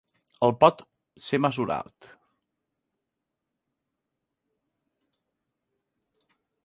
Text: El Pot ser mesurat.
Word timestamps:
El 0.45 0.53
Pot 0.61 0.79
ser 1.25 1.39
mesurat. 1.45 2.07